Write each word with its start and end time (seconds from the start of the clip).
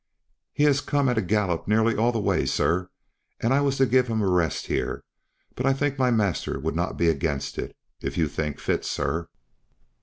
"He 0.51 0.63
has 0.63 0.81
come 0.81 1.07
at 1.09 1.19
a 1.19 1.21
gallop 1.21 1.67
nearly 1.67 1.95
all 1.95 2.11
the 2.11 2.17
way, 2.19 2.47
sir, 2.47 2.89
and 3.39 3.53
I 3.53 3.61
was 3.61 3.77
to 3.77 3.85
give 3.85 4.07
him 4.07 4.19
a 4.23 4.27
rest 4.27 4.65
here; 4.65 5.03
but 5.53 5.67
I 5.67 5.73
think 5.73 5.99
my 5.99 6.09
master 6.09 6.59
would 6.59 6.75
not 6.75 6.97
be 6.97 7.07
against 7.07 7.59
it, 7.59 7.75
if 8.01 8.17
you 8.17 8.27
think 8.27 8.57
fit, 8.57 8.83
sir." 8.83 9.27